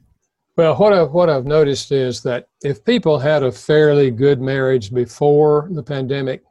[0.57, 4.93] Well what I've, what I've noticed is that if people had a fairly good marriage
[4.93, 6.43] before the pandemic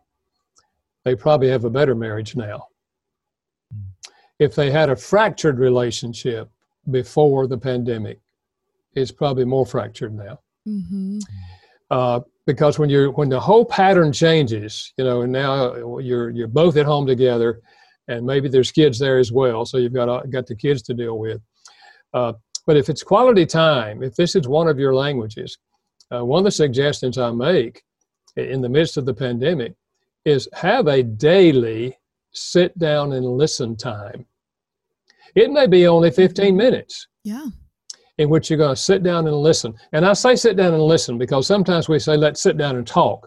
[1.05, 2.67] they probably have a better marriage now.
[4.39, 6.51] If they had a fractured relationship
[6.91, 8.19] before the pandemic
[8.95, 10.41] it's probably more fractured now.
[10.69, 11.19] Mm-hmm.
[11.91, 12.21] uh,
[12.53, 16.77] because when you're when the whole pattern changes, you know, and now you're you're both
[16.77, 17.61] at home together,
[18.09, 20.95] and maybe there's kids there as well, so you've got uh, got the kids to
[20.95, 21.41] deal with.
[22.13, 22.33] Uh,
[22.67, 25.59] but if it's quality time, if this is one of your languages,
[26.13, 27.83] uh, one of the suggestions I make
[28.37, 29.75] in the midst of the pandemic
[30.25, 31.97] is have a daily
[32.33, 34.27] sit down and listen time.
[35.35, 37.07] It may be only 15 minutes.
[37.25, 37.47] Yeah
[38.21, 39.73] in which you're going to sit down and listen.
[39.93, 42.87] And I say sit down and listen because sometimes we say let's sit down and
[42.87, 43.27] talk,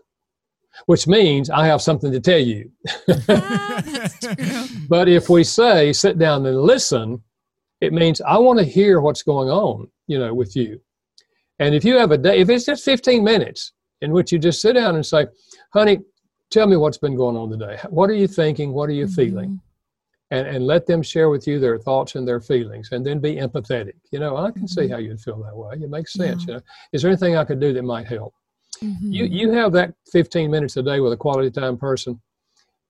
[0.86, 2.70] which means I have something to tell you.
[4.88, 7.24] but if we say sit down and listen,
[7.82, 10.80] it means I want to hear what's going on, you know, with you.
[11.58, 14.62] And if you have a day, if it's just 15 minutes in which you just
[14.62, 15.26] sit down and say,
[15.74, 16.02] honey,
[16.52, 17.80] tell me what's been going on today.
[17.90, 18.74] What are you thinking?
[18.74, 19.16] What are you mm-hmm.
[19.16, 19.60] feeling?
[20.34, 23.36] And, and let them share with you their thoughts and their feelings and then be
[23.36, 23.94] empathetic.
[24.12, 24.94] You know, I can see mm-hmm.
[24.94, 25.76] how you'd feel that way.
[25.76, 26.46] It makes sense.
[26.48, 26.48] Yeah.
[26.48, 28.34] You know, is there anything I could do that might help?
[28.82, 29.12] Mm-hmm.
[29.12, 32.20] You, you have that 15 minutes a day with a quality time person,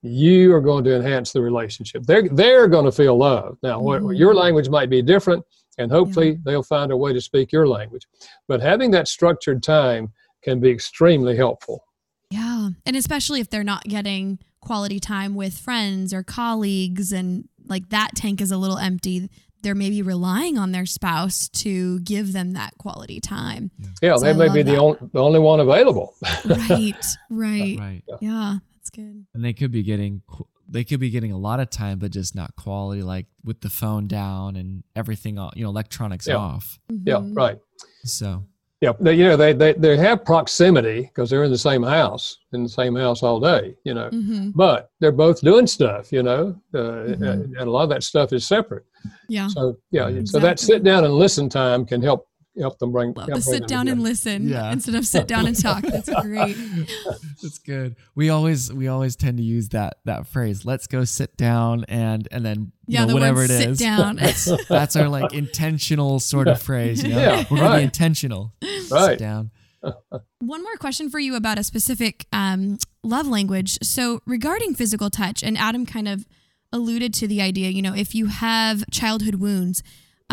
[0.02, 2.04] you are going to enhance the relationship.
[2.04, 3.58] They're, they're going to feel love.
[3.62, 4.06] Now, mm-hmm.
[4.06, 5.44] what, your language might be different,
[5.78, 6.38] and hopefully yeah.
[6.46, 8.08] they'll find a way to speak your language.
[8.48, 11.84] But having that structured time can be extremely helpful.
[12.30, 12.70] Yeah.
[12.86, 18.12] And especially if they're not getting quality time with friends or colleagues and like that
[18.16, 19.30] tank is a little empty
[19.64, 23.72] they're maybe relying on their spouse to give them that quality time.
[24.02, 26.14] Yeah so they may be the only, the only one available.
[26.46, 26.94] Right
[27.30, 27.78] right.
[27.80, 28.04] Right.
[28.22, 28.58] Yeah.
[28.76, 29.26] That's good.
[29.34, 30.22] And they could be getting
[30.68, 33.70] they could be getting a lot of time but just not quality like with the
[33.70, 36.36] phone down and everything you know electronics yeah.
[36.36, 36.78] off.
[36.92, 37.08] Mm-hmm.
[37.08, 37.58] yeah right.
[38.04, 38.44] So
[38.84, 42.40] yeah, they, you know they, they they have proximity because they're in the same house,
[42.52, 43.76] in the same house all day.
[43.86, 44.50] You know, mm-hmm.
[44.56, 46.12] but they're both doing stuff.
[46.12, 47.24] You know, uh, mm-hmm.
[47.24, 48.86] and a lot of that stuff is separate.
[49.30, 49.48] Yeah.
[49.48, 50.26] So yeah, exactly.
[50.26, 52.28] so that sit down and listen time can help
[52.60, 53.14] help them bring.
[53.14, 54.72] Love help sit down and listen yeah.
[54.72, 55.82] instead of sit down and talk.
[55.84, 56.56] That's great.
[57.42, 57.96] That's good.
[58.16, 60.66] We always we always tend to use that that phrase.
[60.66, 63.80] Let's go sit down and and then yeah, know, whatever it is.
[63.80, 64.18] Sit down.
[64.18, 67.04] that's, that's our like intentional sort of phrase.
[67.04, 67.20] You know?
[67.20, 67.78] Yeah, we're gonna right.
[67.80, 68.54] be intentional.
[68.92, 69.12] Right.
[69.12, 69.52] Sit down.
[70.40, 73.80] One more question for you about a specific um, love language.
[73.84, 76.26] So regarding physical touch, and Adam kind of
[76.72, 77.70] alluded to the idea.
[77.70, 79.84] You know, if you have childhood wounds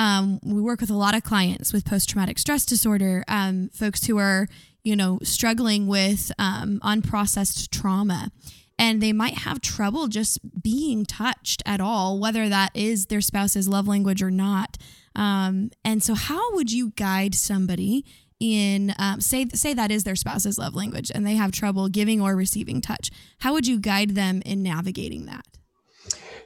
[0.01, 4.07] um, we work with a lot of clients with post traumatic stress disorder, um, folks
[4.07, 4.49] who are,
[4.83, 8.33] you know, struggling with um, unprocessed trauma.
[8.79, 13.69] And they might have trouble just being touched at all, whether that is their spouse's
[13.69, 14.79] love language or not.
[15.15, 18.07] Um, and so, how would you guide somebody
[18.39, 22.23] in um, say say that is their spouse's love language and they have trouble giving
[22.23, 23.11] or receiving touch?
[23.41, 25.45] How would you guide them in navigating that?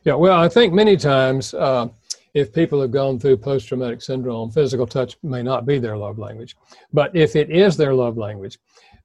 [0.03, 1.88] Yeah, well, I think many times uh,
[2.35, 6.18] if people have gone through post traumatic syndrome, physical touch may not be their love
[6.18, 6.57] language.
[6.92, 8.59] But if it is their love language,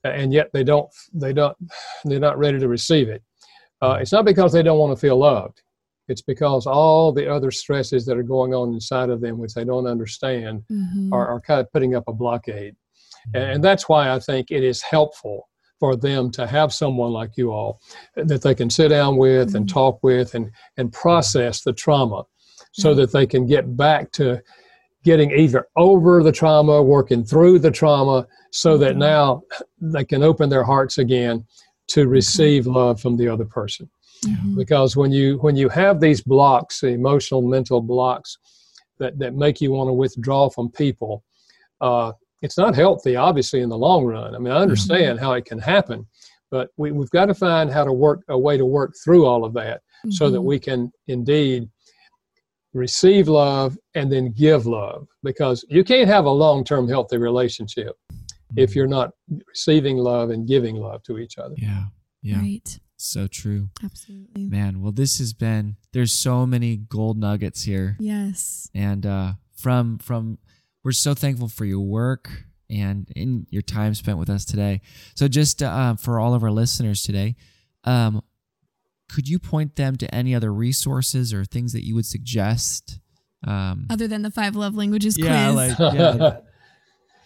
[0.04, 1.56] and yet they don't, they don't,
[2.06, 3.24] they're not ready to receive it,
[3.82, 5.62] uh, it's not because they don't want to feel loved.
[6.08, 9.64] It's because all the other stresses that are going on inside of them, which they
[9.64, 11.14] don't understand, mm-hmm.
[11.14, 12.76] are, are, kind of putting up a blockade.
[13.36, 15.48] And, and that's why I think it is helpful
[15.80, 17.80] for them to have someone like you all
[18.16, 19.58] that they can sit down with mm-hmm.
[19.58, 22.24] and talk with and, and process the trauma
[22.72, 23.00] so mm-hmm.
[23.00, 24.42] that they can get back to
[25.04, 29.00] getting either over the trauma, working through the trauma, so that mm-hmm.
[29.00, 29.42] now
[29.82, 31.46] they can open their hearts again
[31.88, 32.12] to mm-hmm.
[32.12, 33.90] receive love from the other person.
[34.26, 34.56] Mm-hmm.
[34.56, 38.38] Because when you when you have these blocks, the emotional, mental blocks
[38.98, 41.24] that, that make you want to withdraw from people,
[41.80, 44.36] uh, it's not healthy, obviously, in the long run.
[44.36, 45.26] I mean, I understand mm-hmm.
[45.26, 46.06] how it can happen,
[46.52, 49.46] but we, we've got to find how to work a way to work through all
[49.46, 50.12] of that mm-hmm.
[50.12, 51.70] so that we can indeed
[52.74, 55.08] receive love and then give love.
[55.24, 57.96] Because you can't have a long-term healthy relationship
[58.56, 59.12] if you're not
[59.48, 61.56] receiving love and giving love to each other.
[61.58, 61.86] Yeah
[62.22, 62.40] yeah.
[62.40, 62.80] Right.
[62.98, 63.70] So true.
[63.84, 64.46] Absolutely.
[64.46, 67.96] Man well this has been there's so many gold nuggets here.
[68.00, 68.70] Yes.
[68.74, 70.38] And uh from from
[70.84, 74.82] we're so thankful for your work and in your time spent with us today.
[75.16, 77.36] So just uh, for all of our listeners today
[77.86, 78.22] um
[79.10, 83.00] could you point them to any other resources or things that you would suggest?
[83.46, 85.80] Um, Other than the five love languages yeah, quiz.
[85.80, 86.38] Like, yeah,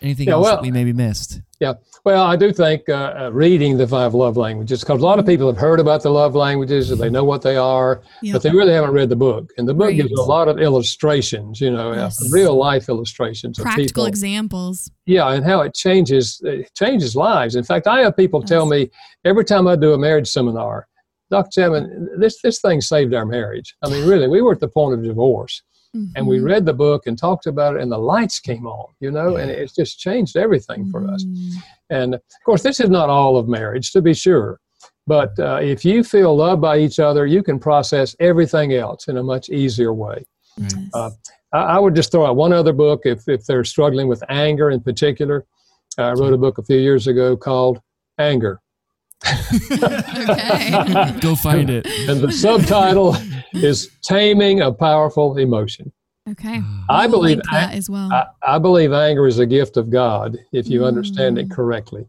[0.01, 1.41] anything yeah, else well, that we maybe missed?
[1.59, 1.73] Yeah.
[2.05, 5.25] Well, I do think uh, uh, reading the five love languages, because a lot of
[5.25, 8.33] people have heard about the love languages and they know what they are, yep.
[8.33, 9.49] but they really haven't read the book.
[9.57, 9.95] And the book right.
[9.95, 12.21] gives a lot of illustrations, you know, yes.
[12.21, 13.57] uh, real life illustrations.
[13.57, 14.91] Practical examples.
[15.05, 17.55] Yeah, and how it changes it changes lives.
[17.55, 18.49] In fact, I have people yes.
[18.49, 18.91] tell me
[19.23, 20.87] every time I do a marriage seminar,
[21.33, 21.49] Dr.
[21.61, 23.75] Chapman, this, this thing saved our marriage.
[23.83, 25.63] I mean, really, we were at the point of divorce.
[25.95, 26.11] Mm-hmm.
[26.15, 26.45] And we mm-hmm.
[26.45, 29.43] read the book and talked about it, and the lights came on, you know, yeah.
[29.43, 31.23] and it's just changed everything for us.
[31.23, 31.59] Mm-hmm.
[31.89, 34.59] And of course, this is not all of marriage, to be sure.
[35.07, 39.17] But uh, if you feel loved by each other, you can process everything else in
[39.17, 40.23] a much easier way.
[40.57, 40.75] Yes.
[40.93, 41.09] Uh,
[41.51, 44.69] I, I, would just throw out one other book if, if they're struggling with anger
[44.69, 45.45] in particular.
[45.97, 47.81] I wrote a book a few years ago called
[48.19, 48.62] Anger
[49.25, 51.19] okay.
[51.19, 51.85] Go find it.
[52.09, 53.15] And the subtitle
[53.53, 55.91] is Taming a Powerful Emotion.
[56.29, 56.61] Okay.
[56.89, 58.11] I we'll believe that as well.
[58.11, 60.87] I, I, believe anger is a gift of God if you mm.
[60.87, 61.51] understand it mm.
[61.51, 62.05] correctly.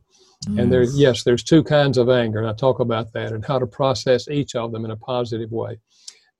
[0.48, 0.59] Yes.
[0.59, 3.59] And there, yes, there's two kinds of anger, and I talk about that and how
[3.59, 5.79] to process each of them in a positive way.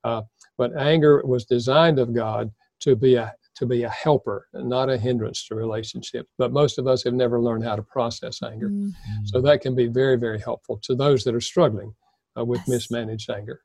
[0.03, 0.21] Uh,
[0.57, 4.89] but anger was designed of God to be a to be a helper and not
[4.89, 6.29] a hindrance to relationships.
[6.37, 8.69] But most of us have never learned how to process anger.
[8.69, 9.25] Mm-hmm.
[9.25, 11.93] So that can be very, very helpful to those that are struggling
[12.37, 12.67] uh, with yes.
[12.67, 13.61] mismanaged anger.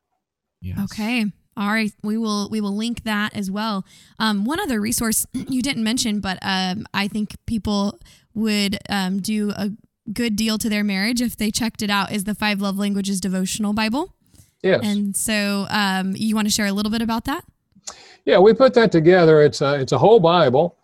[0.60, 0.78] Yes.
[0.84, 1.26] Okay.
[1.56, 3.84] All right, we will we will link that as well.
[4.18, 7.98] Um, one other resource you didn't mention, but um, I think people
[8.34, 9.70] would um, do a
[10.12, 13.20] good deal to their marriage if they checked it out is the Five Love Languages
[13.20, 14.14] devotional Bible.
[14.62, 14.80] Yes.
[14.82, 17.44] And so um, you want to share a little bit about that?
[18.24, 19.42] Yeah, we put that together.
[19.42, 20.76] It's a, it's a whole Bible.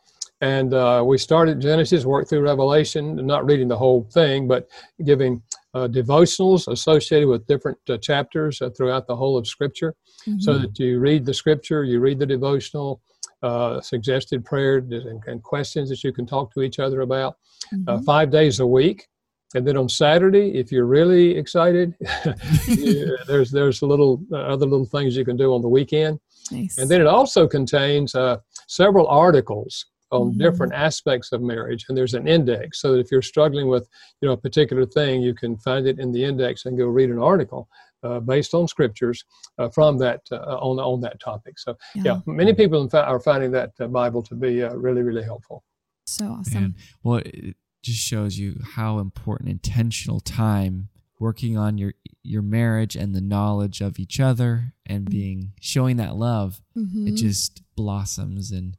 [0.43, 4.69] And uh, we started Genesis, worked through Revelation, not reading the whole thing, but
[5.05, 9.95] giving uh, devotionals associated with different uh, chapters uh, throughout the whole of Scripture,
[10.27, 10.39] mm-hmm.
[10.41, 13.01] so that you read the Scripture, you read the devotional,
[13.43, 17.37] uh, suggested prayer and, and, questions that you can talk to each other about,
[17.73, 18.05] uh, mm-hmm.
[18.05, 19.07] five days a week.
[19.55, 21.95] And then on Saturday, if you're really excited,
[22.67, 26.19] you, there's there's a little other little things you can do on the weekend.
[26.51, 26.79] Nice.
[26.79, 30.39] And then it also contains uh, several articles on mm-hmm.
[30.39, 33.89] different aspects of marriage and there's an index so that if you're struggling with
[34.21, 37.11] you know a particular thing you can find it in the index and go read
[37.11, 37.69] an article
[38.03, 39.25] uh, based on scriptures
[39.59, 43.51] uh, from that uh, on on that topic so yeah, yeah many people are finding
[43.51, 45.65] that uh, bible to be uh, really really helpful
[46.07, 46.75] so awesome Man.
[47.03, 50.89] well it just shows you how important intentional time
[51.19, 55.13] working on your your marriage and the knowledge of each other and mm-hmm.
[55.13, 57.09] being showing that love mm-hmm.
[57.09, 58.77] it just blossoms and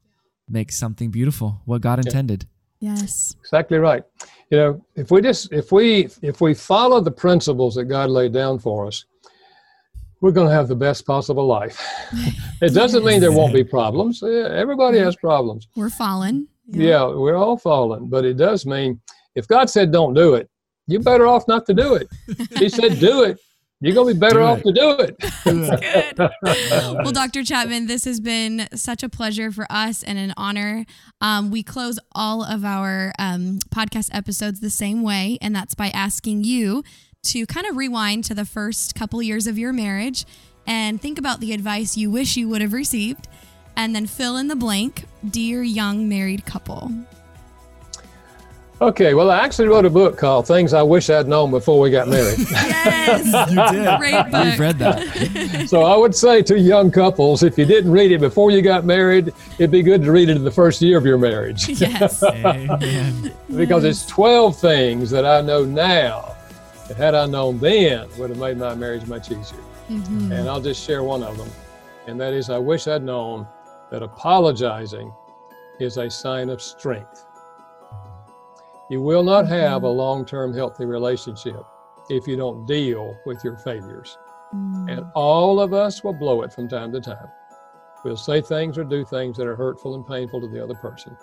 [0.49, 2.45] makes something beautiful what god intended
[2.79, 4.03] yes exactly right
[4.51, 8.33] you know if we just if we if we follow the principles that god laid
[8.33, 9.05] down for us
[10.21, 11.79] we're going to have the best possible life.
[12.61, 14.23] it doesn't mean there won't be problems.
[14.23, 15.67] Everybody has problems.
[15.75, 16.47] We're fallen.
[16.67, 16.89] Yeah.
[16.89, 18.07] yeah, we're all fallen.
[18.07, 18.99] But it does mean
[19.35, 20.49] if God said don't do it,
[20.88, 22.07] you're better off not to do it.
[22.57, 23.39] he said do it.
[23.79, 25.15] You're going to be better off to do it.
[25.43, 26.29] good.
[26.41, 27.43] well, Dr.
[27.43, 30.85] Chapman, this has been such a pleasure for us and an honor.
[31.21, 35.89] Um, we close all of our um, podcast episodes the same way, and that's by
[35.89, 36.83] asking you
[37.23, 40.25] to kind of rewind to the first couple years of your marriage
[40.65, 43.27] and think about the advice you wish you would have received,
[43.75, 46.91] and then fill in the blank, dear young married couple.
[48.80, 51.89] Okay, well, I actually wrote a book called Things I Wish I'd Known Before We
[51.89, 52.38] Got Married.
[52.51, 53.97] yes, you did.
[53.97, 54.45] Great book.
[54.45, 55.65] You've read that.
[55.67, 58.86] so I would say to young couples, if you didn't read it before you got
[58.86, 61.67] married, it'd be good to read it in the first year of your marriage.
[61.69, 62.19] Yes.
[63.55, 66.36] because it's 12 things that I know now
[66.88, 69.59] that had I known then would have made my marriage much easier.
[69.89, 70.32] Mm-hmm.
[70.32, 71.49] And I'll just share one of them.
[72.05, 73.47] And that is I wish I'd known
[73.89, 75.11] that apologizing
[75.80, 77.26] is a sign of strength.
[78.89, 79.53] You will not mm-hmm.
[79.53, 81.63] have a long term healthy relationship
[82.09, 84.17] if you don't deal with your failures.
[84.53, 84.91] Mm.
[84.91, 87.27] And all of us will blow it from time to time.
[88.05, 91.17] We'll say things or do things that are hurtful and painful to the other person.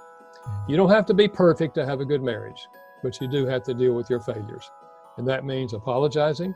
[0.47, 0.69] Mm.
[0.69, 2.69] You don't have to be perfect to have a good marriage,
[3.03, 4.71] but you do have to deal with your failures.
[5.17, 6.55] And that means apologizing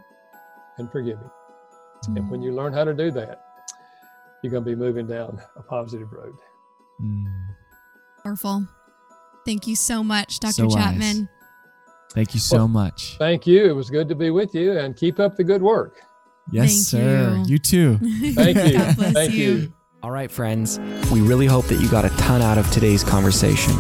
[0.77, 1.31] and forgiving.
[2.09, 2.17] Mm.
[2.17, 3.43] And when you learn how to do that,
[4.43, 6.37] you're going to be moving down a positive road.
[7.01, 7.25] Mm.
[8.23, 8.69] Powerful.
[9.49, 10.53] Thank you so much, Dr.
[10.53, 11.21] So Chapman.
[11.21, 11.29] Wise.
[12.13, 13.17] Thank you so well, much.
[13.17, 13.65] Thank you.
[13.65, 16.03] It was good to be with you and keep up the good work.
[16.53, 17.43] Yes, Thank sir.
[17.47, 17.99] You, you too.
[18.35, 18.79] Thank you.
[19.13, 19.53] Thank you.
[19.53, 19.73] you.
[20.03, 20.79] All right, friends.
[21.11, 23.73] We really hope that you got a ton out of today's conversation.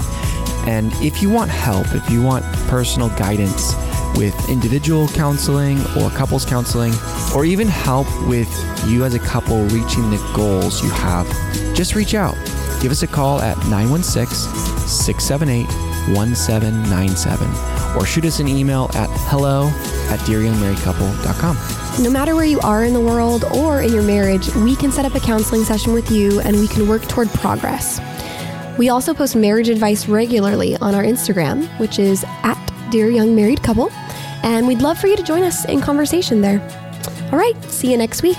[0.66, 3.75] And if you want help, if you want personal guidance,
[4.16, 6.95] with individual counseling or couples counseling,
[7.37, 8.49] or even help with
[8.87, 11.27] you as a couple reaching the goals you have,
[11.75, 12.37] just reach out.
[12.81, 15.66] Give us a call at 916 678
[16.16, 19.66] 1797 or shoot us an email at hello
[20.11, 22.03] at dearyoungmarriedcouple.com.
[22.03, 25.05] No matter where you are in the world or in your marriage, we can set
[25.05, 28.01] up a counseling session with you and we can work toward progress.
[28.79, 32.59] We also post marriage advice regularly on our Instagram, which is at
[32.91, 33.91] Dear Young Married Couple,
[34.45, 36.61] and we'd love for you to join us in conversation there.
[37.33, 38.39] All right, see you next week.